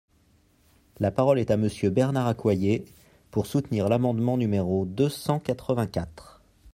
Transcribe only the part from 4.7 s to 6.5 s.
deux cent quatre-vingt-quatre.